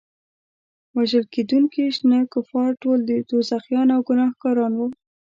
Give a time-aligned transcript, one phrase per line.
[0.95, 4.87] وژل کېدونکي شنه کفار ټول دوزخیان او ګناهګاران وو.